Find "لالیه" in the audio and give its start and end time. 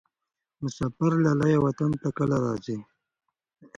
1.25-1.59